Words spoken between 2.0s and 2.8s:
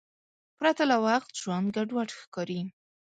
ښکاري.